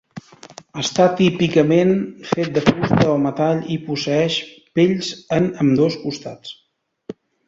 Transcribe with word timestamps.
Està 0.83 1.03
típicament 1.17 1.91
fet 2.29 2.49
de 2.55 2.63
fusta 2.69 3.05
o 3.15 3.17
metall 3.25 3.61
i 3.75 3.77
posseeix 3.89 4.39
pells 4.79 5.11
en 5.41 5.51
ambdós 5.65 5.99
costats. 6.07 6.55